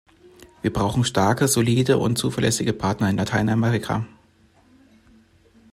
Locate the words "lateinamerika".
3.17-4.07